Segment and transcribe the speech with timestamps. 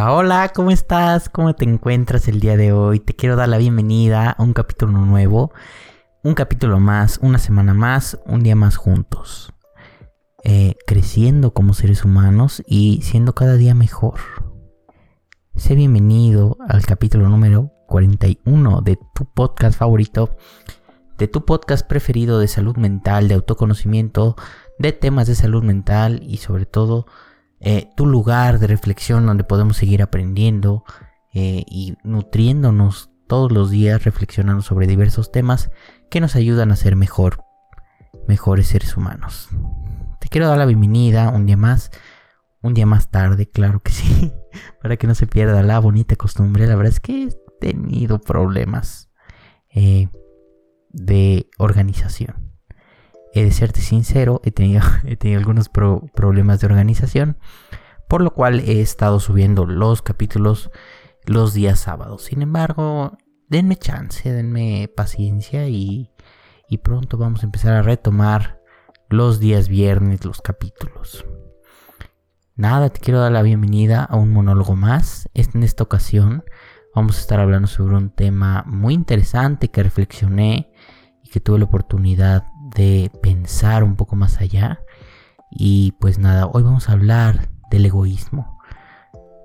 [0.00, 1.28] Hola, ¿cómo estás?
[1.28, 3.00] ¿Cómo te encuentras el día de hoy?
[3.00, 5.52] Te quiero dar la bienvenida a un capítulo nuevo,
[6.22, 9.52] un capítulo más, una semana más, un día más juntos,
[10.44, 14.20] eh, creciendo como seres humanos y siendo cada día mejor.
[15.56, 20.36] Sé bienvenido al capítulo número 41 de tu podcast favorito,
[21.18, 24.36] de tu podcast preferido de salud mental, de autoconocimiento,
[24.78, 27.06] de temas de salud mental y sobre todo
[27.60, 30.84] eh, tu lugar de reflexión donde podemos seguir aprendiendo
[31.34, 35.70] eh, y nutriéndonos todos los días, reflexionando sobre diversos temas
[36.10, 37.44] que nos ayudan a ser mejor,
[38.26, 39.48] mejores seres humanos.
[40.20, 41.90] Te quiero dar la bienvenida un día más,
[42.62, 44.32] un día más tarde, claro que sí,
[44.80, 46.66] para que no se pierda la bonita costumbre.
[46.66, 47.28] La verdad es que he
[47.60, 49.10] tenido problemas
[49.70, 50.08] eh,
[50.90, 52.47] de organización
[53.38, 57.38] he de serte sincero, he tenido, he tenido algunos problemas de organización,
[58.08, 60.70] por lo cual he estado subiendo los capítulos
[61.26, 62.24] los días sábados.
[62.24, 66.10] Sin embargo, denme chance, denme paciencia y,
[66.68, 68.60] y pronto vamos a empezar a retomar
[69.08, 71.24] los días viernes los capítulos.
[72.56, 75.28] Nada, te quiero dar la bienvenida a un monólogo más.
[75.34, 76.44] En esta ocasión
[76.94, 80.72] vamos a estar hablando sobre un tema muy interesante que reflexioné
[81.22, 84.82] y que tuve la oportunidad de pensar un poco más allá.
[85.50, 88.58] Y pues nada, hoy vamos a hablar del egoísmo.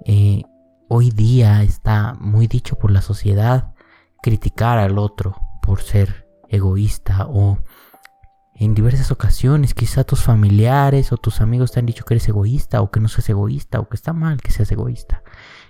[0.06, 0.44] Eh,
[0.90, 3.74] hoy día está muy dicho por la sociedad
[4.22, 7.58] criticar al otro por ser egoísta o
[8.56, 12.82] en diversas ocasiones quizá tus familiares o tus amigos te han dicho que eres egoísta
[12.82, 15.24] o que no seas egoísta o que está mal que seas egoísta.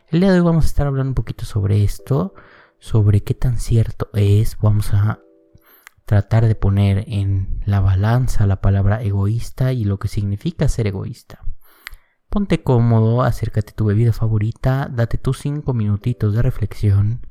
[0.09, 2.33] El día de hoy vamos a estar hablando un poquito sobre esto,
[2.79, 5.19] sobre qué tan cierto es, vamos a
[6.05, 11.39] tratar de poner en la balanza la palabra egoísta y lo que significa ser egoísta.
[12.30, 17.27] Ponte cómodo, acércate a tu bebida favorita, date tus 5 minutitos de reflexión.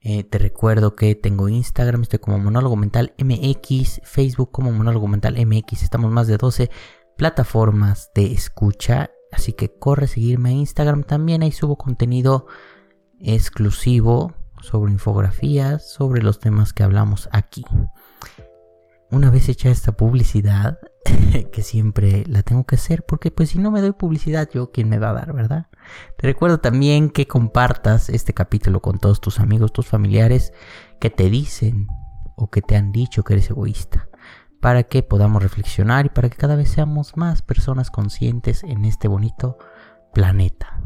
[0.00, 5.34] Eh, te recuerdo que tengo Instagram, estoy como Monólogo Mental MX, Facebook como Monólogo Mental
[5.34, 6.70] MX, estamos más de 12
[7.16, 12.46] plataformas de escucha, así que corre a seguirme a Instagram también, ahí subo contenido
[13.20, 17.64] exclusivo sobre infografías, sobre los temas que hablamos aquí.
[19.10, 20.78] Una vez hecha esta publicidad,
[21.52, 24.88] que siempre la tengo que hacer, porque pues si no me doy publicidad, yo quién
[24.88, 25.66] me va a dar, ¿verdad?
[26.16, 30.52] Te recuerdo también que compartas este capítulo con todos tus amigos, tus familiares,
[31.00, 31.88] que te dicen
[32.36, 34.08] o que te han dicho que eres egoísta,
[34.60, 39.08] para que podamos reflexionar y para que cada vez seamos más personas conscientes en este
[39.08, 39.58] bonito
[40.14, 40.80] planeta.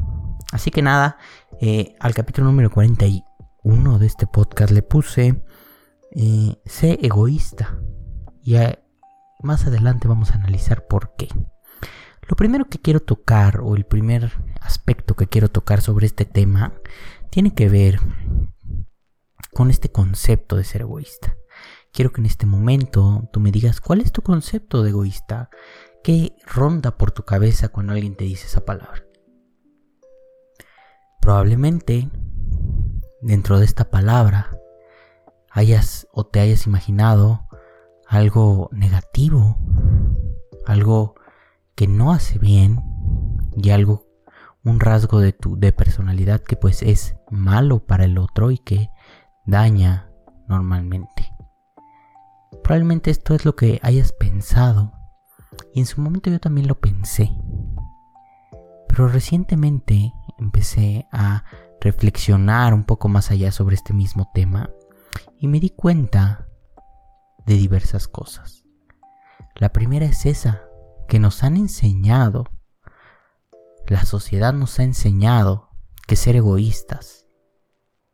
[0.52, 1.18] Así que nada,
[1.60, 3.33] eh, al capítulo número 41
[3.64, 5.42] uno de este podcast le puse
[6.12, 7.80] eh, sé egoísta.
[8.44, 8.56] Y
[9.42, 11.28] más adelante vamos a analizar por qué.
[12.28, 16.74] Lo primero que quiero tocar, o el primer aspecto que quiero tocar sobre este tema,
[17.30, 17.98] tiene que ver
[19.52, 21.36] con este concepto de ser egoísta.
[21.92, 25.50] Quiero que en este momento tú me digas cuál es tu concepto de egoísta,
[26.02, 29.04] qué ronda por tu cabeza cuando alguien te dice esa palabra.
[31.20, 32.10] Probablemente
[33.24, 34.50] dentro de esta palabra
[35.50, 37.48] hayas o te hayas imaginado
[38.06, 39.56] algo negativo,
[40.66, 41.14] algo
[41.74, 42.80] que no hace bien
[43.56, 44.06] y algo
[44.62, 48.90] un rasgo de tu de personalidad que pues es malo para el otro y que
[49.46, 50.10] daña
[50.46, 51.32] normalmente.
[52.62, 54.92] Probablemente esto es lo que hayas pensado
[55.72, 57.30] y en su momento yo también lo pensé.
[58.88, 61.44] Pero recientemente empecé a
[61.84, 64.70] reflexionar un poco más allá sobre este mismo tema
[65.38, 66.48] y me di cuenta
[67.44, 68.64] de diversas cosas.
[69.56, 70.62] La primera es esa,
[71.08, 72.44] que nos han enseñado,
[73.86, 75.68] la sociedad nos ha enseñado
[76.06, 77.26] que ser egoístas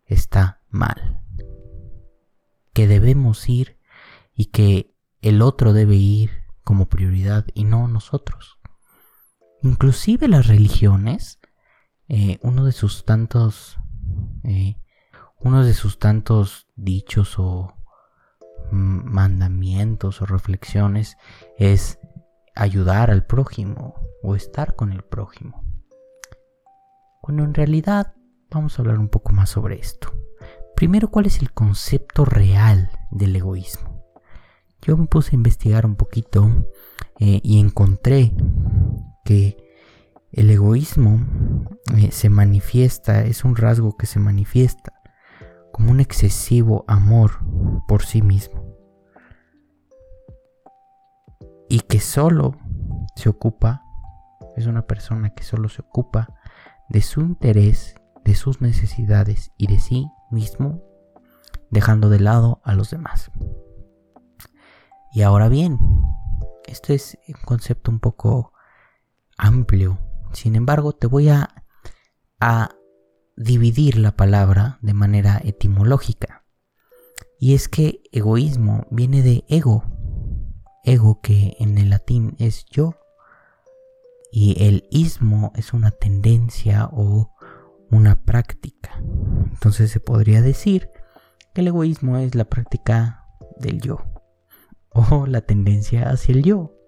[0.05, 1.23] está mal,
[2.73, 3.79] que debemos ir
[4.35, 6.31] y que el otro debe ir
[6.65, 8.59] como prioridad y no nosotros.
[9.63, 11.40] Inclusive las religiones
[12.13, 13.79] eh, uno de sus tantos,
[14.43, 14.77] eh,
[15.39, 17.73] uno de sus tantos dichos o
[18.73, 21.17] mandamientos o reflexiones
[21.57, 22.01] es
[22.57, 25.63] ayudar al prójimo o estar con el prójimo.
[27.23, 28.13] Cuando en realidad
[28.51, 30.13] vamos a hablar un poco más sobre esto.
[30.75, 34.05] Primero, ¿cuál es el concepto real del egoísmo?
[34.83, 36.67] Yo me puse a investigar un poquito
[37.21, 38.33] eh, y encontré
[39.25, 39.70] que
[40.33, 41.21] el egoísmo
[41.97, 44.93] eh, se manifiesta, es un rasgo que se manifiesta
[45.73, 47.33] como un excesivo amor
[47.89, 48.65] por sí mismo.
[51.69, 52.57] Y que solo
[53.15, 53.83] se ocupa,
[54.57, 56.35] es una persona que solo se ocupa
[56.89, 57.95] de su interés,
[58.25, 60.83] de sus necesidades y de sí mismo,
[61.71, 63.31] dejando de lado a los demás.
[65.13, 65.79] Y ahora bien,
[66.67, 68.53] este es un concepto un poco
[69.39, 69.99] amplio.
[70.33, 71.55] Sin embargo, te voy a,
[73.37, 76.45] dividir la palabra de manera etimológica.
[77.39, 79.85] Y es que egoísmo viene de ego.
[80.85, 82.97] Ego que en el latín es yo.
[84.31, 87.35] Y el ismo es una tendencia o
[87.91, 89.03] una práctica.
[89.53, 90.91] Entonces se podría decir
[91.55, 93.27] que el egoísmo es la práctica
[93.59, 94.05] del yo.
[94.91, 96.80] O la tendencia hacia el yo.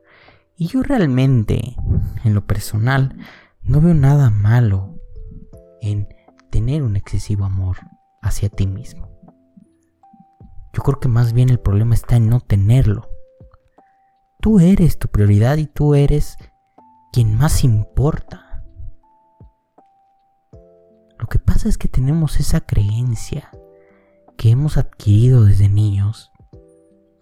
[0.57, 1.77] Y yo realmente,
[2.25, 3.17] en lo personal,
[3.63, 4.99] no veo nada malo
[5.81, 6.09] en
[6.51, 7.79] tener un excesivo amor
[8.21, 9.09] hacia ti mismo.
[10.73, 13.09] Yo creo que más bien el problema está en no tenerlo.
[14.41, 16.37] Tú eres tu prioridad y tú eres
[17.13, 18.65] quien más importa.
[21.19, 23.51] Lo que pasa es que tenemos esa creencia
[24.37, 26.33] que hemos adquirido desde niños.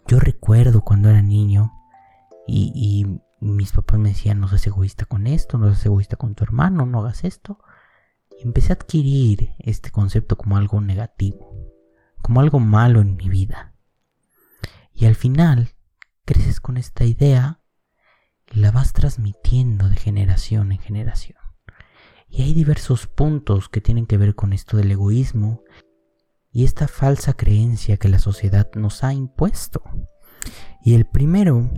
[0.07, 1.73] Yo recuerdo cuando era niño
[2.51, 6.45] y, mis papás me decían no seas egoísta con esto, no seas egoísta con tu
[6.45, 7.59] hermano, no hagas esto.
[8.39, 11.57] Y empecé a adquirir este concepto como algo negativo,
[12.21, 13.75] como algo malo en mi vida.
[14.93, 15.71] Y al final
[16.27, 17.63] creces con esta idea
[18.53, 21.39] y la vas transmitiendo de generación en generación.
[22.29, 25.63] Y hay diversos puntos que tienen que ver con esto del egoísmo
[26.53, 29.83] y esta falsa creencia que la sociedad nos ha impuesto.
[30.83, 31.71] Y el primero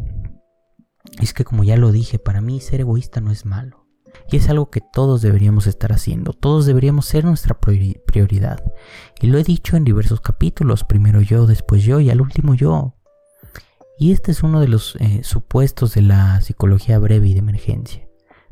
[1.21, 3.87] es que como ya lo dije, para mí ser egoísta no es malo.
[4.31, 8.63] Y es algo que todos deberíamos estar haciendo, todos deberíamos ser nuestra prioridad.
[9.21, 12.95] Y lo he dicho en diversos capítulos, primero yo, después yo y al último yo.
[13.99, 18.09] Y este es uno de los eh, supuestos de la psicología breve y de emergencia.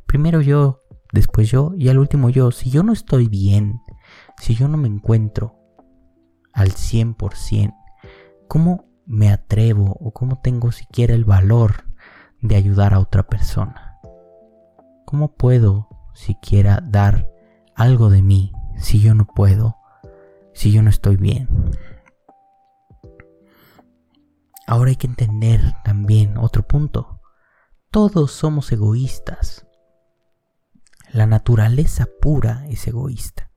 [0.06, 0.80] Primero yo,
[1.12, 2.50] después yo y al último yo.
[2.50, 3.80] Si yo no estoy bien,
[4.40, 5.56] si yo no me encuentro
[6.52, 7.74] al 100%,
[8.48, 11.89] ¿cómo me atrevo o cómo tengo siquiera el valor
[12.42, 13.98] de ayudar a otra persona?
[15.04, 17.30] ¿Cómo puedo siquiera dar
[17.74, 19.76] algo de mí si yo no puedo,
[20.54, 21.48] si yo no estoy bien?
[24.66, 27.20] Ahora hay que entender también otro punto.
[27.90, 29.66] Todos somos egoístas.
[31.12, 33.50] La naturaleza pura es egoísta.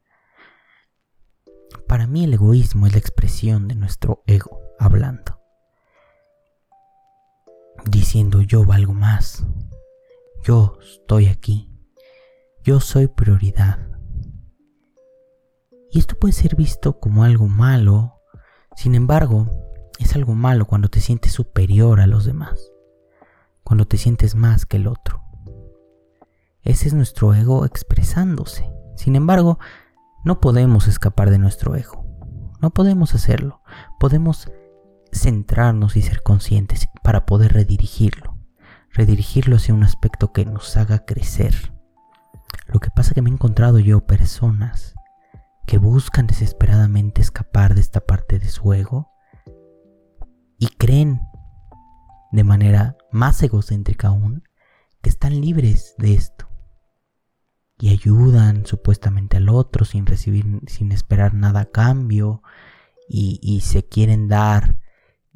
[1.88, 5.43] Para mí el egoísmo es la expresión de nuestro ego hablando
[7.86, 9.46] diciendo yo valgo más,
[10.44, 11.70] yo estoy aquí,
[12.64, 13.80] yo soy prioridad.
[15.92, 18.22] Y esto puede ser visto como algo malo,
[18.76, 19.48] sin embargo,
[20.00, 22.72] es algo malo cuando te sientes superior a los demás,
[23.64, 25.24] cuando te sientes más que el otro.
[26.64, 28.72] Ese es nuestro ego expresándose.
[28.96, 29.60] Sin embargo,
[30.24, 32.06] no podemos escapar de nuestro ego.
[32.62, 33.62] No podemos hacerlo.
[34.00, 34.50] Podemos
[35.14, 38.38] centrarnos y ser conscientes para poder redirigirlo,
[38.92, 41.74] redirigirlo hacia un aspecto que nos haga crecer.
[42.68, 44.96] Lo que pasa es que me he encontrado yo personas
[45.66, 49.12] que buscan desesperadamente escapar de esta parte de su ego
[50.58, 51.22] y creen
[52.32, 54.44] de manera más egocéntrica aún
[55.02, 56.50] que están libres de esto
[57.80, 62.42] y ayudan supuestamente al otro sin recibir, sin esperar nada a cambio
[63.10, 64.80] y, y se quieren dar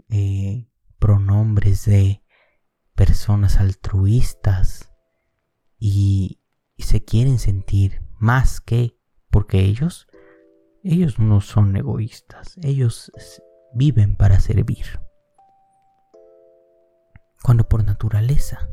[0.10, 2.24] eh, pronombres de
[2.96, 4.92] personas altruistas
[5.80, 6.42] y,
[6.80, 8.96] se quieren sentir más que
[9.32, 10.08] porque ellos
[10.84, 13.12] ellos no son egoístas, ellos
[13.74, 14.86] viven para servir.
[17.42, 18.70] Cuando por naturaleza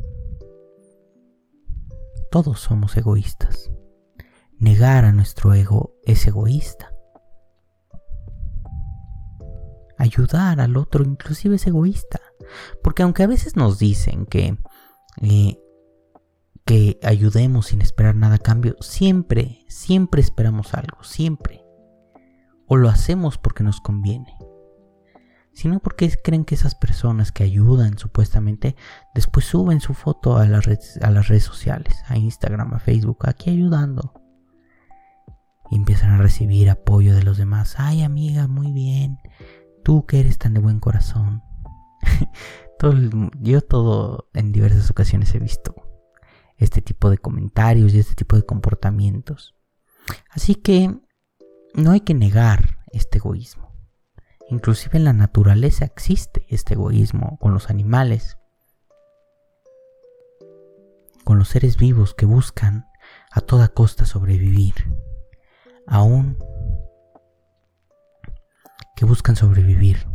[2.30, 3.70] todos somos egoístas.
[4.58, 6.93] Negar a nuestro ego es egoísta
[9.98, 12.20] ayudar al otro inclusive es egoísta.
[12.82, 14.58] Porque aunque a veces nos dicen que,
[15.22, 15.58] eh,
[16.64, 21.64] que ayudemos sin esperar nada a cambio, siempre, siempre esperamos algo, siempre.
[22.66, 24.36] O lo hacemos porque nos conviene.
[25.52, 28.74] Sino porque creen que esas personas que ayudan supuestamente
[29.14, 33.28] después suben su foto a las, redes, a las redes sociales, a Instagram, a Facebook,
[33.28, 34.20] aquí ayudando.
[35.70, 37.76] Y empiezan a recibir apoyo de los demás.
[37.78, 39.18] Ay amiga, muy bien
[39.84, 41.42] Tú que eres tan de buen corazón.
[43.40, 45.74] yo todo en diversas ocasiones he visto
[46.56, 49.54] este tipo de comentarios y este tipo de comportamientos.
[50.30, 50.94] Así que
[51.74, 53.72] no hay que negar este egoísmo.
[54.50, 58.36] Inclusive en la naturaleza existe este egoísmo con los animales,
[61.24, 62.86] con los seres vivos que buscan
[63.30, 64.74] a toda costa sobrevivir,
[65.86, 66.36] aún
[69.04, 70.06] buscan sobrevivir,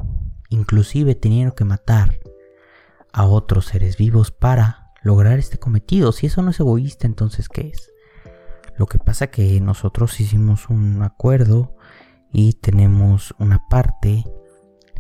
[0.50, 2.20] inclusive teniendo que matar
[3.14, 6.12] a otros seres vivos para lograr este cometido.
[6.12, 7.92] Si eso no es egoísta, entonces ¿qué es?
[8.78, 11.76] Lo que pasa que nosotros hicimos un acuerdo
[12.32, 14.24] y tenemos una parte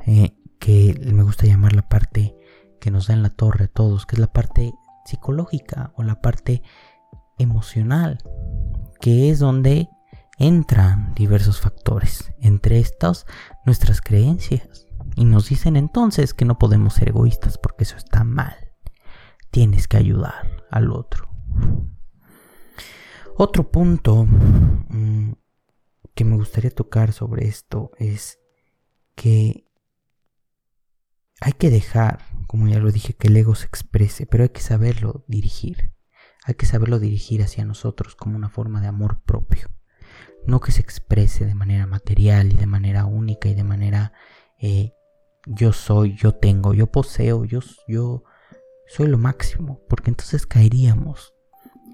[0.05, 2.35] eh, que me gusta llamar la parte
[2.81, 4.73] que nos da en la torre a todos, que es la parte
[5.05, 6.61] psicológica o la parte
[7.37, 8.17] emocional,
[8.99, 9.89] que es donde
[10.39, 13.27] entran diversos factores, entre estos
[13.65, 14.87] nuestras creencias.
[15.15, 18.55] Y nos dicen entonces que no podemos ser egoístas porque eso está mal.
[19.51, 21.29] Tienes que ayudar al otro.
[23.35, 25.33] Otro punto mm,
[26.15, 28.39] que me gustaría tocar sobre esto es
[29.15, 29.65] que
[31.41, 34.61] hay que dejar, como ya lo dije, que el ego se exprese, pero hay que
[34.61, 35.93] saberlo dirigir.
[36.45, 39.69] Hay que saberlo dirigir hacia nosotros como una forma de amor propio.
[40.45, 44.13] No que se exprese de manera material y de manera única y de manera
[44.57, 44.93] eh,
[45.45, 48.23] yo soy, yo tengo, yo poseo, yo, yo
[48.87, 51.33] soy lo máximo, porque entonces caeríamos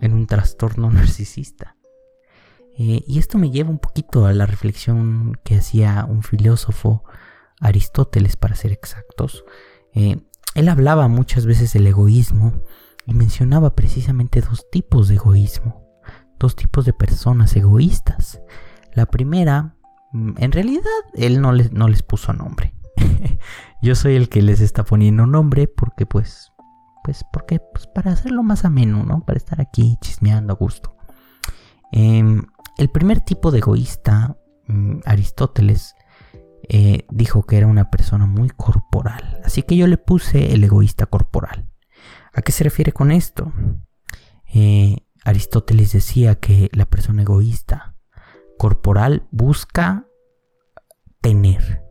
[0.01, 1.75] en un trastorno narcisista.
[2.77, 7.03] Eh, y esto me lleva un poquito a la reflexión que hacía un filósofo,
[7.61, 9.45] Aristóteles para ser exactos.
[9.93, 10.17] Eh,
[10.55, 12.63] él hablaba muchas veces del egoísmo
[13.05, 15.84] y mencionaba precisamente dos tipos de egoísmo,
[16.39, 18.41] dos tipos de personas egoístas.
[18.93, 19.75] La primera,
[20.11, 22.73] mm, en realidad, él no les, no les puso nombre.
[23.81, 26.51] Yo soy el que les está poniendo nombre porque pues,
[27.03, 29.23] pues, porque, pues para hacerlo más ameno, ¿no?
[29.25, 30.95] Para estar aquí chismeando a gusto.
[31.91, 32.43] Em,
[32.77, 34.37] el primer tipo de egoísta,
[34.67, 35.95] mm, Aristóteles,
[36.67, 39.39] eh, dijo que era una persona muy corporal.
[39.43, 41.69] Así que yo le puse el egoísta corporal.
[42.33, 43.53] ¿A qué se refiere con esto?
[44.53, 47.95] Eh, Aristóteles decía que la persona egoísta
[48.59, 50.07] corporal busca
[51.19, 51.83] tener,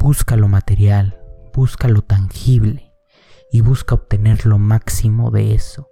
[0.00, 1.22] busca lo material,
[1.54, 2.92] busca lo tangible
[3.52, 5.88] y busca obtener lo máximo de eso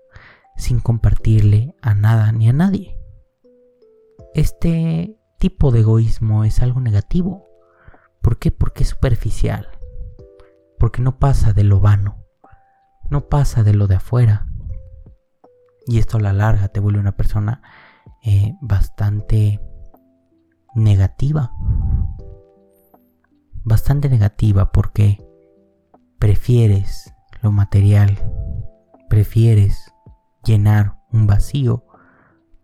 [0.57, 2.99] sin compartirle a nada ni a nadie.
[4.35, 7.49] Este tipo de egoísmo es algo negativo.
[8.21, 8.51] ¿Por qué?
[8.51, 9.69] Porque es superficial.
[10.77, 12.27] Porque no pasa de lo vano.
[13.09, 14.50] No pasa de lo de afuera.
[15.91, 17.63] Y esto a la larga te vuelve una persona
[18.23, 19.61] eh, bastante
[20.73, 21.53] negativa.
[23.65, 25.19] Bastante negativa porque
[26.21, 28.17] prefieres lo material.
[29.09, 29.93] Prefieres
[30.45, 31.85] llenar un vacío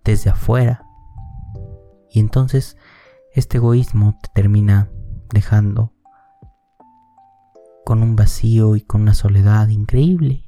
[0.05, 0.87] desde afuera
[2.13, 2.77] y entonces
[3.35, 4.89] este egoísmo te termina
[5.35, 5.93] dejando
[7.85, 10.46] con un vacío y con una soledad increíble.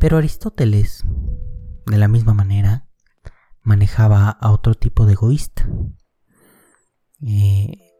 [0.00, 1.04] Pero Aristóteles,
[1.86, 2.86] de la misma manera,
[3.62, 5.68] manejaba a otro tipo de egoísta.
[7.20, 7.92] Eh,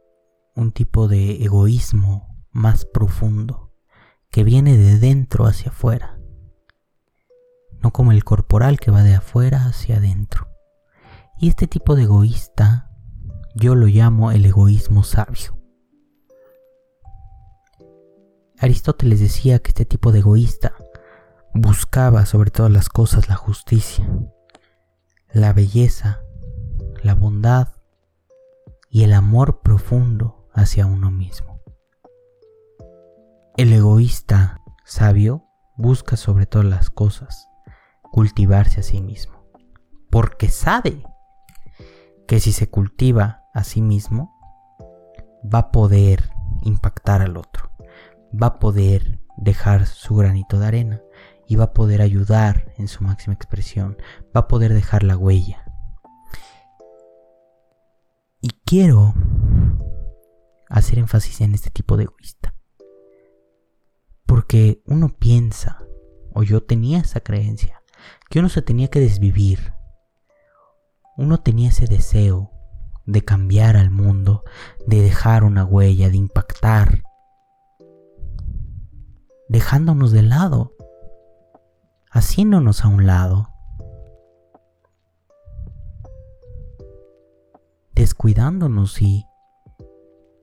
[0.54, 3.72] un tipo de egoísmo más profundo
[4.30, 6.18] que viene de dentro hacia afuera
[7.82, 10.48] no como el corporal que va de afuera hacia adentro.
[11.38, 12.90] Y este tipo de egoísta
[13.54, 15.56] yo lo llamo el egoísmo sabio.
[18.58, 20.74] Aristóteles decía que este tipo de egoísta
[21.54, 24.08] buscaba sobre todas las cosas la justicia,
[25.32, 26.22] la belleza,
[27.02, 27.68] la bondad
[28.90, 31.60] y el amor profundo hacia uno mismo.
[33.56, 35.44] El egoísta sabio
[35.76, 37.48] busca sobre todas las cosas
[38.10, 39.44] cultivarse a sí mismo.
[40.10, 41.02] Porque sabe
[42.26, 44.34] que si se cultiva a sí mismo,
[45.42, 46.30] va a poder
[46.62, 47.70] impactar al otro.
[48.30, 51.02] Va a poder dejar su granito de arena
[51.48, 53.96] y va a poder ayudar en su máxima expresión.
[54.36, 55.64] Va a poder dejar la huella.
[58.40, 59.14] Y quiero
[60.68, 62.54] hacer énfasis en este tipo de egoísta.
[64.26, 65.78] Porque uno piensa,
[66.34, 67.82] o yo tenía esa creencia,
[68.28, 69.72] que uno se tenía que desvivir.
[71.16, 72.52] Uno tenía ese deseo
[73.06, 74.44] de cambiar al mundo,
[74.86, 77.02] de dejar una huella, de impactar,
[79.48, 80.74] dejándonos de lado,
[82.10, 83.50] haciéndonos a un lado,
[87.94, 89.26] descuidándonos y,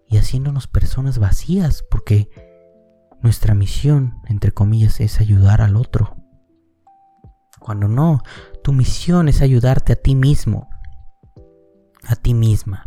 [0.08, 2.30] y haciéndonos personas vacías, porque
[3.22, 6.16] nuestra misión, entre comillas, es ayudar al otro.
[7.60, 8.22] Cuando no,
[8.64, 10.70] tu misión es ayudarte a ti mismo,
[12.04, 12.86] a ti misma.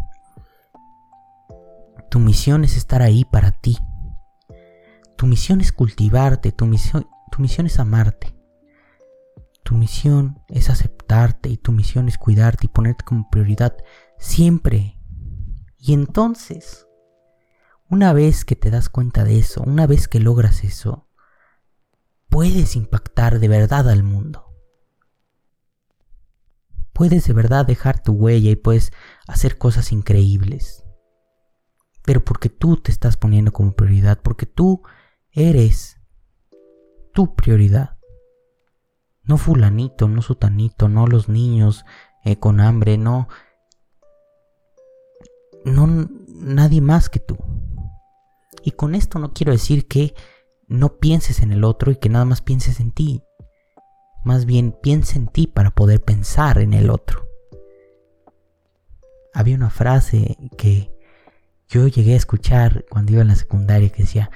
[2.10, 3.76] Tu misión es estar ahí para ti.
[5.16, 8.37] Tu misión es cultivarte, tu misión, tu misión es amarte.
[9.68, 13.76] Tu misión es aceptarte y tu misión es cuidarte y ponerte como prioridad
[14.16, 14.98] siempre.
[15.76, 16.86] Y entonces,
[17.90, 21.10] una vez que te das cuenta de eso, una vez que logras eso,
[22.30, 24.54] puedes impactar de verdad al mundo.
[26.94, 28.90] Puedes de verdad dejar tu huella y puedes
[29.26, 30.82] hacer cosas increíbles.
[32.06, 34.80] Pero porque tú te estás poniendo como prioridad, porque tú
[35.30, 36.00] eres
[37.12, 37.97] tu prioridad.
[39.28, 41.84] No fulanito, no sutanito, no los niños
[42.24, 43.28] eh, con hambre, no...
[45.64, 45.86] No
[46.26, 47.36] nadie más que tú.
[48.62, 50.14] Y con esto no quiero decir que
[50.66, 53.22] no pienses en el otro y que nada más pienses en ti.
[54.24, 57.26] Más bien piensa en ti para poder pensar en el otro.
[59.34, 60.90] Había una frase que
[61.68, 64.30] yo llegué a escuchar cuando iba en la secundaria que decía,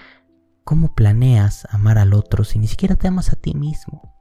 [0.65, 4.12] ¿cómo planeas amar al otro si ni siquiera te amas a ti mismo?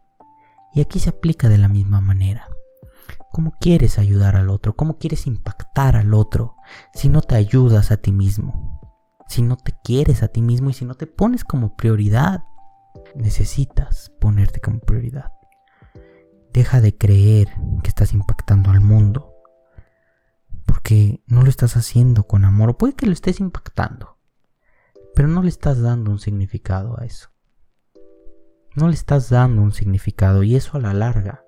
[0.74, 2.48] Y aquí se aplica de la misma manera.
[3.32, 4.75] ¿Cómo quieres ayudar al otro?
[4.75, 6.56] ¿Cómo quieres impactar al otro
[6.94, 8.82] si no te ayudas a ti mismo?
[9.28, 12.44] Si no te quieres a ti mismo y si no te pones como prioridad.
[13.16, 15.32] Necesitas ponerte como prioridad.
[16.51, 17.48] Deja de creer
[17.84, 19.34] que estás impactando al mundo.
[20.66, 22.72] Porque no lo estás haciendo con amor.
[22.72, 24.18] O puede que lo estés impactando.
[25.16, 27.30] Pero no le estás dando un significado a eso.
[28.75, 30.44] No le estás dando un significado.
[30.44, 31.44] Y eso a la larga,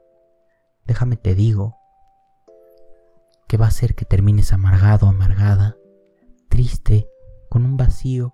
[0.86, 1.78] déjame te digo,
[3.48, 5.78] que va a hacer que termines amargado, amargada,
[6.50, 7.08] triste,
[7.50, 8.34] con un vacío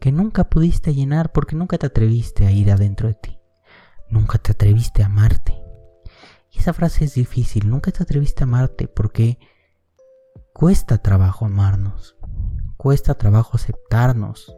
[0.00, 3.40] que nunca pudiste llenar porque nunca te atreviste a ir adentro de ti.
[4.08, 5.60] Nunca te atreviste a amarte.
[6.52, 9.38] Y esa frase es difícil, nunca te atreviste a amarte porque
[10.52, 12.16] cuesta trabajo amarnos,
[12.76, 14.56] cuesta trabajo aceptarnos,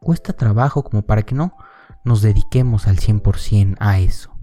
[0.00, 1.56] cuesta trabajo como para que no
[2.04, 4.34] nos dediquemos al 100% a eso.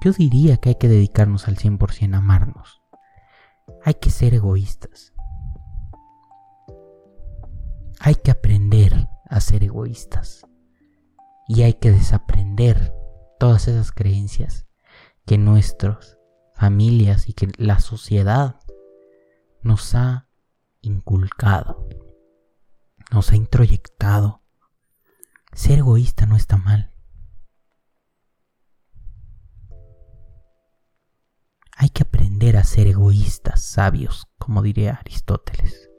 [0.00, 2.82] Yo diría que hay que dedicarnos al 100% a amarnos.
[3.84, 5.14] Hay que ser egoístas.
[8.00, 10.46] Hay que aprender a ser egoístas
[11.48, 12.92] y hay que desaprender
[13.38, 14.66] todas esas creencias
[15.26, 16.18] que nuestras
[16.54, 18.60] familias y que la sociedad
[19.62, 20.28] nos ha
[20.86, 21.88] inculcado,
[23.12, 24.42] nos ha introyectado.
[25.52, 26.92] Ser egoísta no está mal.
[31.76, 35.90] Hay que aprender a ser egoístas, sabios, como diría Aristóteles.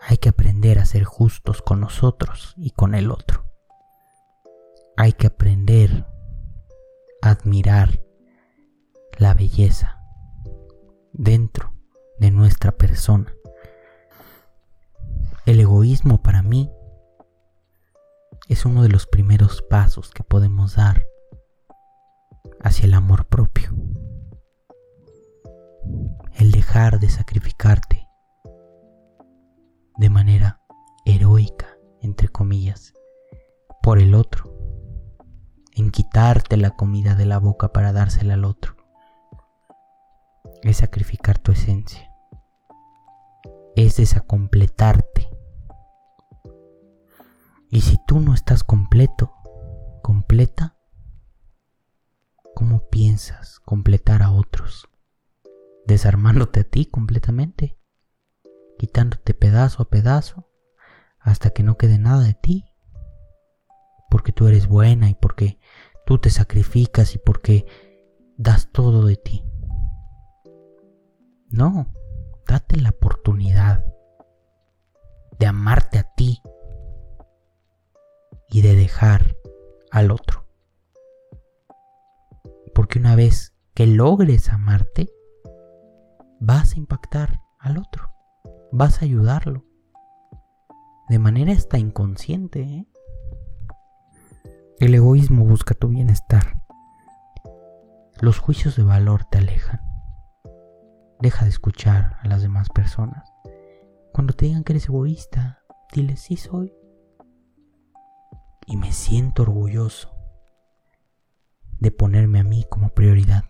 [0.00, 3.48] Hay que aprender a ser justos con nosotros y con el otro
[5.00, 6.04] hay que aprender
[7.22, 8.02] a admirar
[9.16, 10.02] la belleza
[11.12, 11.72] dentro
[12.18, 13.32] de nuestra persona.
[15.48, 16.70] El egoísmo para mí
[18.50, 21.06] es uno de los primeros pasos que podemos dar
[22.60, 23.74] hacia el amor propio.
[26.34, 28.06] El dejar de sacrificarte
[29.96, 30.60] de manera
[31.06, 32.92] heroica, entre comillas,
[33.82, 34.54] por el otro
[35.76, 38.76] en quitarte la comida de la boca para dársela al otro.
[40.62, 42.12] Es sacrificar tu esencia.
[43.76, 45.37] Es desacompletarte.
[47.70, 49.34] Y si tú no estás completo,
[50.02, 50.76] completa,
[52.54, 54.88] ¿cómo piensas completar a otros?
[55.86, 57.78] Desarmándote a ti completamente,
[58.78, 60.50] quitándote pedazo a pedazo
[61.20, 62.64] hasta que no quede nada de ti
[64.10, 65.58] porque tú eres buena y porque
[66.06, 67.66] tú te sacrificas y porque
[68.36, 69.44] das todo de ti.
[71.50, 71.92] No,
[72.46, 73.84] date la oportunidad
[75.38, 76.40] de amarte a ti
[78.50, 79.36] y de dejar
[79.90, 80.44] al otro.
[82.74, 85.10] Porque una vez que logres amarte,
[86.40, 88.10] vas a impactar al otro,
[88.72, 89.64] vas a ayudarlo.
[91.08, 92.86] De manera hasta inconsciente, ¿eh?
[94.78, 96.62] El egoísmo busca tu bienestar.
[98.20, 99.80] Los juicios de valor te alejan.
[101.20, 103.32] Deja de escuchar a las demás personas.
[104.12, 106.72] Cuando te digan que eres egoísta, dile sí soy.
[108.68, 110.14] Y me siento orgulloso
[111.80, 113.44] de ponerme a mí como prioridad.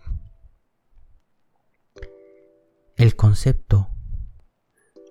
[2.95, 3.89] El concepto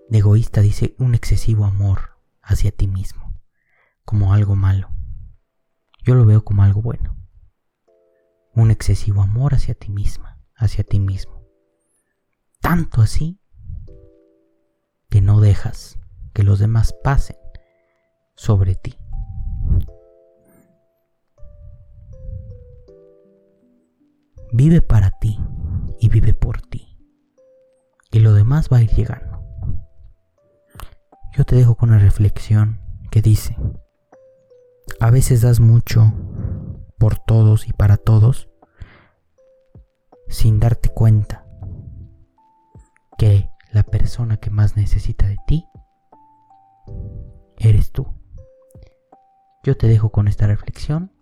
[0.08, 3.38] de egoísta dice un excesivo amor hacia ti mismo,
[4.04, 4.90] como algo malo
[6.08, 7.14] yo lo veo como algo bueno.
[8.54, 11.44] Un excesivo amor hacia ti misma, hacia ti mismo.
[12.60, 13.38] Tanto así
[15.20, 15.98] no dejas
[16.32, 17.36] que los demás pasen
[18.34, 18.97] sobre ti.
[24.52, 25.38] Vive para ti
[26.00, 26.96] y vive por ti.
[28.10, 29.42] Y lo demás va a ir llegando.
[31.36, 32.80] Yo te dejo con una reflexión
[33.10, 33.56] que dice,
[35.00, 36.12] a veces das mucho
[36.98, 38.48] por todos y para todos
[40.28, 41.46] sin darte cuenta
[43.16, 45.66] que la persona que más necesita de ti
[47.58, 48.06] eres tú.
[49.62, 51.12] Yo te dejo con esta reflexión.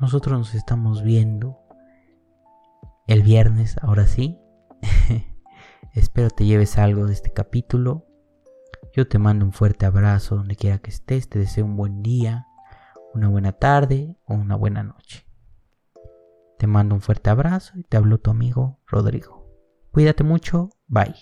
[0.00, 1.65] Nosotros nos estamos viendo
[3.06, 4.38] el viernes, ahora sí.
[5.94, 8.06] Espero te lleves algo de este capítulo.
[8.92, 11.28] Yo te mando un fuerte abrazo donde quiera que estés.
[11.28, 12.46] Te deseo un buen día,
[13.14, 15.26] una buena tarde o una buena noche.
[16.58, 19.46] Te mando un fuerte abrazo y te hablo tu amigo Rodrigo.
[19.92, 20.70] Cuídate mucho.
[20.86, 21.14] Bye.